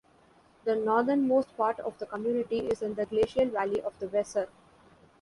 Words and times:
The 0.63 0.75
northernmost 0.75 1.55
part 1.55 1.79
of 1.79 1.99
the 1.99 2.07
community 2.07 2.61
is 2.61 2.81
in 2.81 2.95
the 2.95 3.05
glacial 3.05 3.45
valley 3.45 3.83
of 3.83 3.93
the 3.99 4.07
Weser. 4.07 4.47